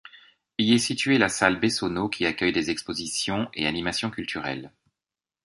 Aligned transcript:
Y 0.57 0.73
est 0.73 0.79
située 0.79 1.19
la 1.19 1.29
salle 1.29 1.59
Bessonneau 1.59 2.09
qui 2.09 2.25
accueille 2.25 2.51
des 2.53 2.71
expositions 2.71 3.47
et 3.53 3.67
animations 3.67 4.09
culturelles. 4.09 4.71